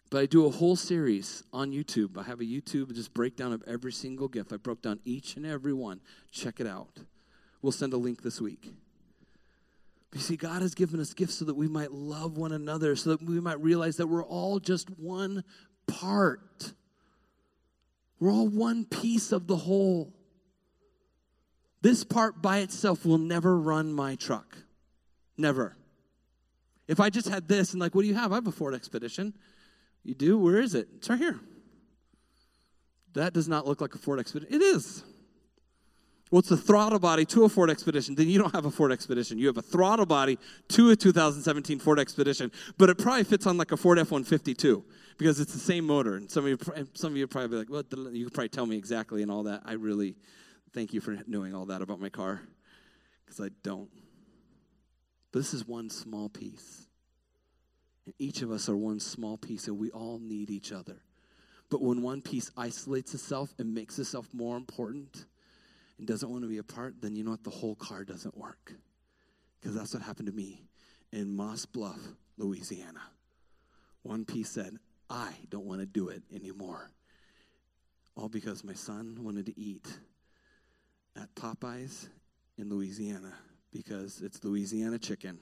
[0.10, 2.18] But I do a whole series on YouTube.
[2.18, 4.54] I have a YouTube just breakdown of every single gift.
[4.54, 6.00] I broke down each and every one.
[6.32, 7.02] Check it out.
[7.62, 8.74] We'll send a link this week.
[10.14, 13.12] You see, God has given us gifts so that we might love one another, so
[13.12, 15.44] that we might realize that we're all just one
[15.88, 16.72] part.
[18.20, 20.14] We're all one piece of the whole.
[21.82, 24.58] This part by itself will never run my truck.
[25.38, 25.76] Never.
[26.88, 28.32] If I just had this and, like, what do you have?
[28.32, 29.34] I have a Ford Expedition.
[30.08, 30.38] You do?
[30.38, 30.88] Where is it?
[30.96, 31.38] It's right here.
[33.14, 34.56] That does not look like a Ford Expedition.
[34.56, 35.04] It is.
[36.32, 38.16] Well, it's a throttle body to a Ford Expedition.
[38.16, 39.38] Then you don't have a Ford Expedition.
[39.38, 40.40] You have a throttle body
[40.70, 44.86] to a 2017 Ford Expedition, but it probably fits on like a Ford F-150 too,
[45.18, 46.16] because it's the same motor.
[46.16, 46.58] And some of you,
[46.94, 49.44] some of you probably be like, "Well, you could probably tell me exactly and all
[49.44, 50.16] that." I really
[50.72, 52.42] thank you for knowing all that about my car,
[53.26, 53.90] because I don't.
[55.34, 56.88] But this is one small piece.
[58.08, 61.02] And each of us are one small piece, and we all need each other.
[61.70, 65.26] But when one piece isolates itself and makes itself more important
[65.98, 67.44] and doesn't want to be a part, then you know what?
[67.44, 68.72] The whole car doesn't work.
[69.60, 70.62] Because that's what happened to me
[71.12, 72.00] in Moss Bluff,
[72.38, 73.02] Louisiana.
[74.04, 74.78] One piece said,
[75.10, 76.90] I don't want to do it anymore.
[78.16, 79.86] All because my son wanted to eat
[81.22, 82.08] at Popeyes
[82.58, 83.34] in Louisiana
[83.74, 85.40] because it's Louisiana chicken.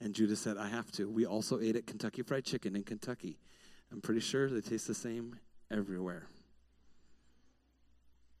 [0.00, 1.08] And Judah said, I have to.
[1.08, 3.38] We also ate at Kentucky Fried Chicken in Kentucky.
[3.90, 5.36] I'm pretty sure they taste the same
[5.70, 6.26] everywhere.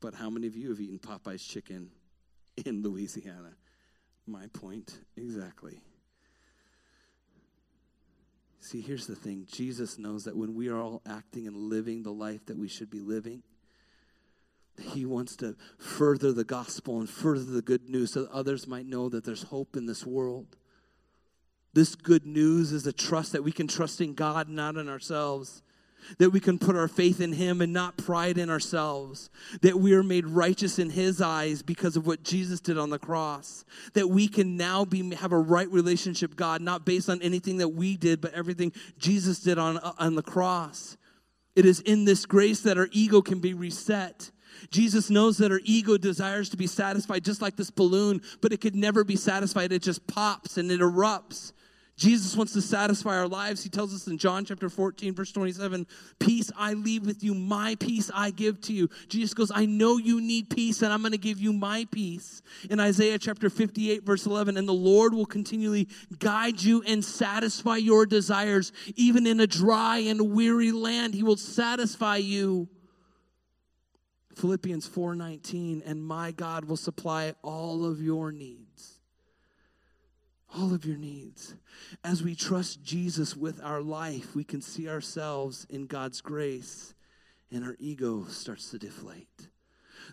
[0.00, 1.90] But how many of you have eaten Popeye's chicken
[2.64, 3.54] in Louisiana?
[4.26, 5.80] My point exactly.
[8.60, 12.12] See, here's the thing Jesus knows that when we are all acting and living the
[12.12, 13.42] life that we should be living,
[14.78, 18.86] he wants to further the gospel and further the good news so that others might
[18.86, 20.56] know that there's hope in this world.
[21.74, 25.62] This good news is a trust that we can trust in God, not in ourselves.
[26.18, 29.28] That we can put our faith in Him and not pride in ourselves.
[29.60, 32.98] That we are made righteous in His eyes because of what Jesus did on the
[32.98, 33.64] cross.
[33.92, 37.68] That we can now be have a right relationship God, not based on anything that
[37.68, 40.96] we did, but everything Jesus did on, uh, on the cross.
[41.54, 44.30] It is in this grace that our ego can be reset.
[44.70, 48.60] Jesus knows that our ego desires to be satisfied just like this balloon, but it
[48.60, 49.72] could never be satisfied.
[49.72, 51.52] It just pops and it erupts.
[51.98, 53.64] Jesus wants to satisfy our lives.
[53.64, 55.84] He tells us in John chapter 14, verse 27,
[56.20, 58.88] Peace I leave with you, my peace I give to you.
[59.08, 62.40] Jesus goes, I know you need peace, and I'm going to give you my peace.
[62.70, 65.88] In Isaiah chapter 58, verse 11, and the Lord will continually
[66.20, 68.70] guide you and satisfy your desires.
[68.94, 72.68] Even in a dry and weary land, He will satisfy you.
[74.36, 78.67] Philippians 4:19 and my God will supply all of your needs
[80.54, 81.54] all of your needs.
[82.02, 86.94] As we trust Jesus with our life, we can see ourselves in God's grace
[87.50, 89.48] and our ego starts to deflate.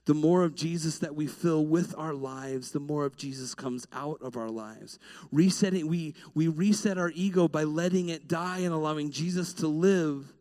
[0.06, 3.88] The more of Jesus that we fill with our lives, the more of Jesus comes
[3.94, 5.00] out of our lives.
[5.32, 10.34] Resetting, we, we reset our ego by letting it die and allowing Jesus to live.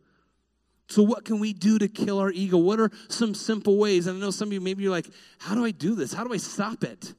[0.88, 2.58] So, what can we do to kill our ego?
[2.58, 4.06] What are some simple ways?
[4.06, 6.12] And I know some of you, maybe you're like, how do I do this?
[6.12, 7.14] How do I stop it?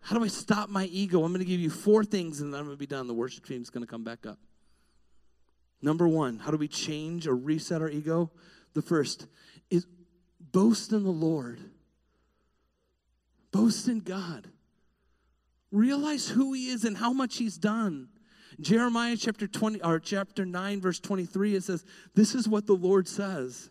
[0.00, 1.22] How do I stop my ego?
[1.24, 3.06] I'm going to give you four things and then I'm going to be done.
[3.06, 4.38] The worship team is going to come back up.
[5.82, 8.30] Number one, how do we change or reset our ego?
[8.74, 9.26] The first
[9.70, 9.86] is
[10.40, 11.60] boast in the Lord,
[13.50, 14.48] boast in God.
[15.72, 18.08] Realize who He is and how much He's done.
[18.60, 21.84] Jeremiah chapter 20 or chapter 9 verse 23 it says
[22.14, 23.70] this is what the Lord says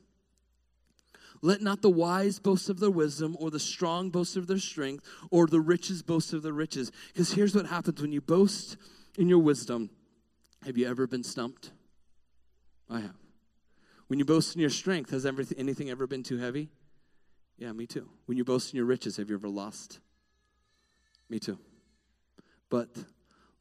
[1.41, 5.05] let not the wise boast of their wisdom, or the strong boast of their strength,
[5.31, 6.91] or the riches boast of their riches.
[7.13, 8.77] Because here's what happens when you boast
[9.17, 9.89] in your wisdom.
[10.65, 11.71] Have you ever been stumped?
[12.89, 13.15] I have.
[14.07, 16.69] When you boast in your strength, has anything ever been too heavy?
[17.57, 18.09] Yeah, me too.
[18.25, 19.99] When you boast in your riches, have you ever lost?
[21.29, 21.59] Me too.
[22.69, 22.89] But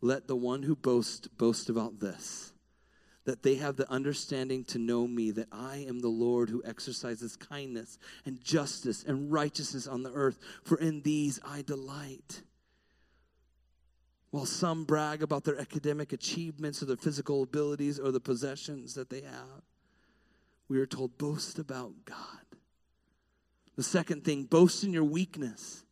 [0.01, 2.53] let the one who boasts boast about this
[3.29, 7.37] that they have the understanding to know me, that I am the Lord who exercises
[7.37, 12.41] kindness and justice and righteousness on the earth, for in these I delight.
[14.31, 19.11] While some brag about their academic achievements or their physical abilities or the possessions that
[19.11, 19.63] they have,
[20.71, 22.17] we are told boast about God.
[23.77, 25.85] The second thing, boast in your weakness.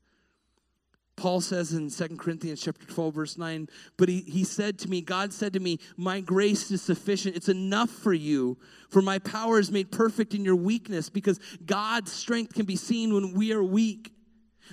[1.17, 5.01] Paul says in 2 Corinthians chapter 12, verse 9, but he, he said to me,
[5.01, 7.37] God said to me, My grace is sufficient.
[7.37, 8.59] It's enough for you,
[8.91, 13.15] for my power is made perfect in your weakness, because God's strength can be seen
[13.15, 14.13] when we are weak.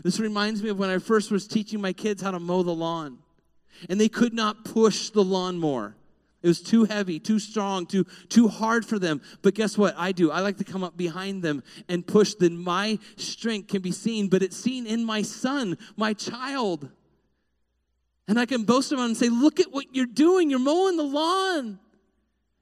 [0.03, 2.73] This reminds me of when I first was teaching my kids how to mow the
[2.73, 3.19] lawn,
[3.89, 5.95] and they could not push the lawnmower.
[6.43, 9.21] It was too heavy, too strong, too, too hard for them.
[9.41, 9.95] But guess what?
[9.97, 10.29] I do.
[10.29, 12.33] I like to come up behind them and push.
[12.33, 16.89] Then my strength can be seen, but it's seen in my son, my child.
[18.27, 20.49] And I can boast about and say, Look at what you're doing.
[20.49, 21.79] You're mowing the lawn.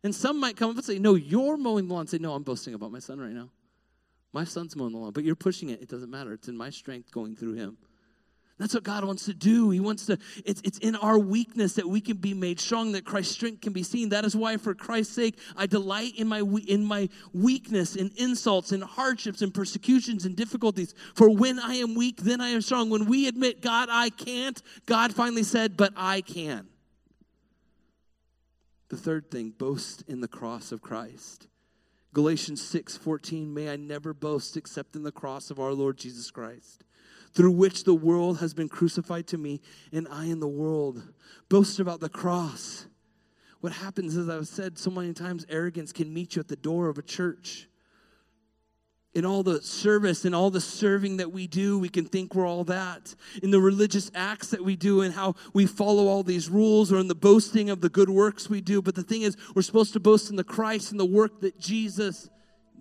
[0.03, 2.05] And some might come up and say, No, you're mowing the lawn.
[2.05, 3.49] Say, No, I'm boasting about my son right now.
[4.31, 5.81] My son's mowing the lawn, but you're pushing it.
[5.81, 6.33] It doesn't matter.
[6.33, 7.77] It's in my strength going through him.
[8.61, 9.71] That's what God wants to do.
[9.71, 13.05] He wants to, it's, it's in our weakness that we can be made strong, that
[13.05, 14.09] Christ's strength can be seen.
[14.09, 18.71] That is why, for Christ's sake, I delight in my, in my weakness, in insults,
[18.71, 20.93] in hardships, in persecutions, and difficulties.
[21.15, 22.91] For when I am weak, then I am strong.
[22.91, 26.67] When we admit, God, I can't, God finally said, but I can.
[28.89, 31.47] The third thing, boast in the cross of Christ.
[32.13, 36.29] Galatians 6 14, may I never boast except in the cross of our Lord Jesus
[36.29, 36.83] Christ
[37.33, 39.61] through which the world has been crucified to me,
[39.91, 41.03] and I in the world.
[41.49, 42.87] Boast about the cross.
[43.61, 46.89] What happens, as I've said so many times, arrogance can meet you at the door
[46.89, 47.67] of a church.
[49.13, 52.47] In all the service and all the serving that we do, we can think we're
[52.47, 53.13] all that.
[53.43, 56.97] In the religious acts that we do and how we follow all these rules or
[56.97, 58.81] in the boasting of the good works we do.
[58.81, 61.59] But the thing is, we're supposed to boast in the Christ and the work that
[61.59, 62.29] Jesus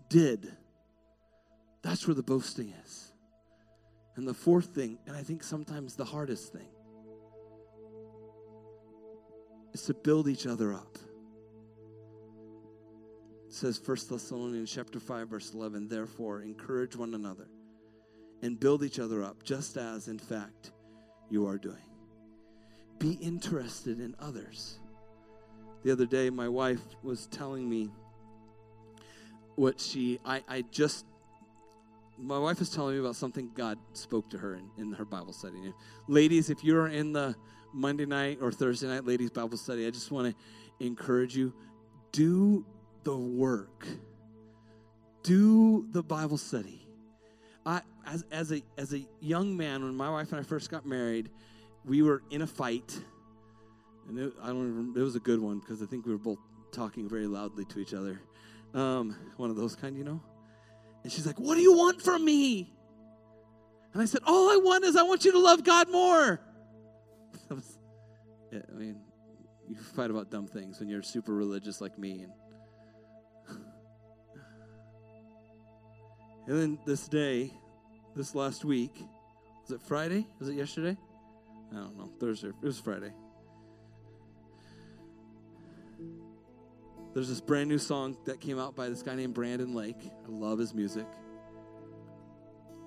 [0.08, 0.52] did.
[1.82, 3.09] That's where the boasting is.
[4.20, 6.68] And the fourth thing, and I think sometimes the hardest thing,
[9.72, 10.98] is to build each other up.
[13.48, 17.48] It says 1 Thessalonians chapter 5 verse 11, therefore encourage one another
[18.42, 20.72] and build each other up just as in fact
[21.30, 21.88] you are doing.
[22.98, 24.80] Be interested in others.
[25.82, 27.88] The other day my wife was telling me
[29.54, 31.06] what she I, I just
[32.22, 35.32] my wife is telling me about something God spoke to her in, in her Bible
[35.32, 35.72] study.
[36.06, 37.34] Ladies, if you're in the
[37.72, 41.52] Monday night or Thursday night ladies Bible study, I just want to encourage you
[42.12, 42.64] do
[43.04, 43.86] the work.
[45.22, 46.86] Do the Bible study.
[47.64, 50.86] I as as a as a young man when my wife and I first got
[50.86, 51.30] married,
[51.84, 52.98] we were in a fight.
[54.08, 56.18] And it, I don't remember, it was a good one because I think we were
[56.18, 56.38] both
[56.72, 58.20] talking very loudly to each other.
[58.74, 60.20] Um, one of those kind, you know.
[61.02, 62.72] And she's like, What do you want from me?
[63.92, 66.40] And I said, All I want is I want you to love God more.
[67.50, 67.78] Was,
[68.52, 69.00] yeah, I mean,
[69.68, 72.22] you fight about dumb things when you're super religious like me.
[72.22, 72.32] And,
[76.46, 77.52] and then this day,
[78.14, 79.02] this last week,
[79.62, 80.26] was it Friday?
[80.38, 80.96] Was it yesterday?
[81.72, 82.10] I don't know.
[82.18, 82.48] Thursday.
[82.48, 83.12] It was Friday.
[87.12, 89.96] There's this brand new song that came out by this guy named Brandon Lake.
[90.00, 91.06] I love his music.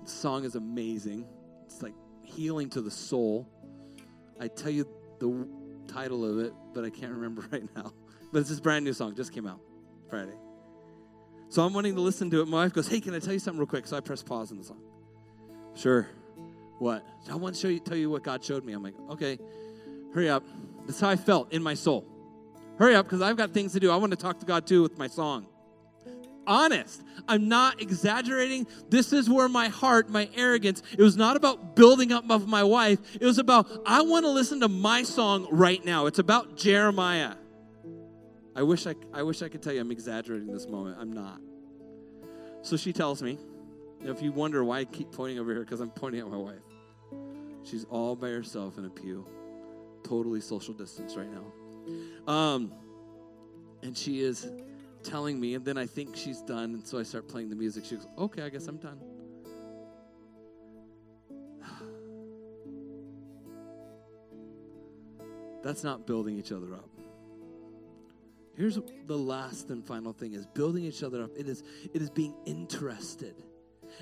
[0.04, 1.26] The song is amazing.
[1.66, 3.48] It's like healing to the soul.
[4.40, 5.46] I tell you the
[5.86, 7.92] title of it, but I can't remember right now.
[8.32, 9.60] But it's this brand new song, just came out
[10.08, 10.36] Friday.
[11.50, 12.48] So I'm wanting to listen to it.
[12.48, 13.86] My wife goes, Hey, can I tell you something real quick?
[13.86, 14.80] So I press pause on the song.
[15.74, 16.08] Sure.
[16.78, 17.06] What?
[17.30, 18.72] I want to show you, tell you what God showed me.
[18.72, 19.38] I'm like, okay,
[20.12, 20.44] hurry up.
[20.86, 22.04] That's how I felt in my soul.
[22.78, 23.90] Hurry up because I've got things to do.
[23.90, 25.46] I want to talk to God too with my song.
[26.46, 27.02] Honest.
[27.26, 28.66] I'm not exaggerating.
[28.90, 32.62] This is where my heart, my arrogance, it was not about building up of my
[32.62, 32.98] wife.
[33.18, 36.06] It was about, I want to listen to my song right now.
[36.06, 37.34] It's about Jeremiah.
[38.54, 40.98] I wish I, I wish I could tell you I'm exaggerating this moment.
[41.00, 41.40] I'm not.
[42.62, 43.38] So she tells me,
[44.00, 46.62] if you wonder why I keep pointing over here, because I'm pointing at my wife.
[47.62, 49.26] She's all by herself in a pew,
[50.02, 51.44] totally social distance right now.
[52.26, 52.72] Um,
[53.82, 54.50] and she is
[55.02, 57.84] telling me, and then I think she's done, and so I start playing the music.
[57.84, 58.98] She goes, Okay, I guess I'm done.
[65.62, 66.88] That's not building each other up.
[68.56, 71.30] Here's the last and final thing is building each other up.
[71.36, 73.34] It is it is being interested.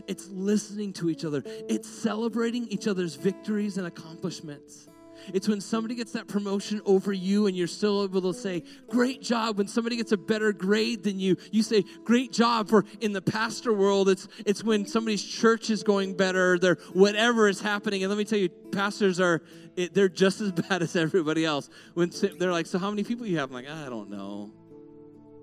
[0.07, 1.43] It's listening to each other.
[1.47, 4.89] It's celebrating each other's victories and accomplishments.
[5.33, 9.23] It's when somebody gets that promotion over you and you're still able to say, Great
[9.23, 9.59] job.
[9.59, 12.68] When somebody gets a better grade than you, you say, Great job.
[12.68, 17.49] For in the pastor world, it's, it's when somebody's church is going better, their whatever
[17.49, 18.03] is happening.
[18.03, 19.43] And let me tell you, pastors are,
[19.77, 21.70] it, they're just as bad as everybody else.
[21.95, 23.51] When they're like, So how many people you have?
[23.51, 24.53] I'm like, I don't know.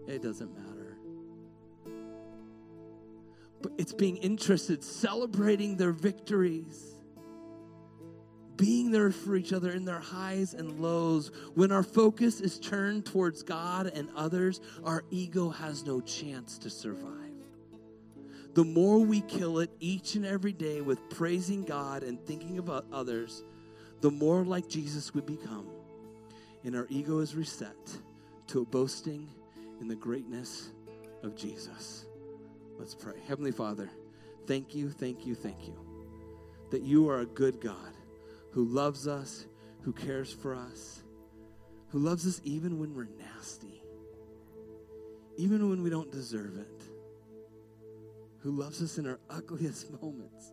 [0.07, 0.97] It doesn't matter.
[3.61, 6.98] But it's being interested, celebrating their victories
[8.59, 11.31] being there for each other in their highs and lows.
[11.55, 16.69] When our focus is turned towards God and others, our ego has no chance to
[16.69, 17.15] survive.
[18.55, 22.85] The more we kill it each and every day with praising God and thinking about
[22.91, 23.43] others,
[24.01, 25.67] the more like Jesus we become.
[26.65, 27.77] And our ego is reset
[28.47, 29.29] to a boasting
[29.79, 30.71] in the greatness
[31.23, 32.05] of Jesus.
[32.77, 33.15] Let's pray.
[33.25, 33.89] Heavenly Father,
[34.47, 35.79] thank you, thank you, thank you
[36.71, 37.93] that you are a good God
[38.51, 39.45] who loves us,
[39.81, 41.03] who cares for us,
[41.89, 43.83] who loves us even when we're nasty,
[45.37, 46.83] even when we don't deserve it,
[48.39, 50.51] who loves us in our ugliest moments.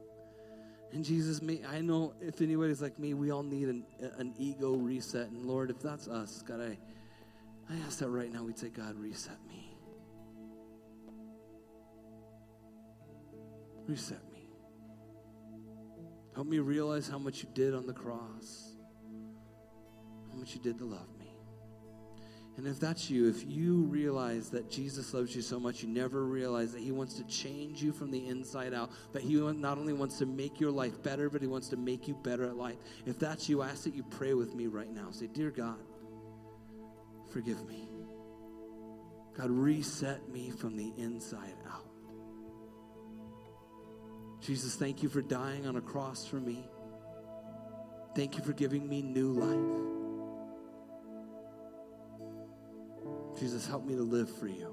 [0.93, 3.85] And Jesus, me, I know if anybody's like me, we all need an,
[4.19, 5.29] an ego reset.
[5.29, 6.79] And Lord, if that's us, God, I,
[7.69, 9.77] I ask that right now we'd say, God, reset me.
[13.87, 14.36] Reset me.
[16.37, 18.75] Help me realize how much you did on the cross,
[20.31, 21.35] how much you did to love me.
[22.59, 26.27] And if that's you, if you realize that Jesus loves you so much, you never
[26.27, 29.95] realize that He wants to change you from the inside out, that He not only
[29.95, 32.77] wants to make your life better, but He wants to make you better at life.
[33.07, 35.11] If that's you, I ask that you pray with me right now.
[35.13, 35.81] Say, Dear God,
[37.33, 37.89] forgive me.
[39.39, 41.86] God, reset me from the inside out.
[44.41, 46.69] Jesus, thank you for dying on a cross for me.
[48.15, 49.97] Thank you for giving me new life.
[53.39, 54.73] Jesus, help me to live for you.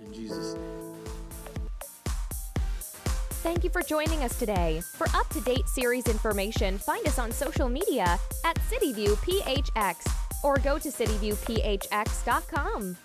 [0.00, 0.94] In Jesus' name.
[3.42, 4.80] Thank you for joining us today.
[4.94, 10.10] For up to date series information, find us on social media at CityViewPHX
[10.42, 12.96] or go to cityviewphx.com.